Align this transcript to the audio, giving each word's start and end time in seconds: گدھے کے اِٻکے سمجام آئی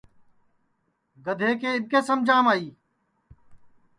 گدھے 1.25 1.49
کے 1.61 1.69
اِٻکے 1.75 1.99
سمجام 2.09 2.45
آئی 2.53 2.67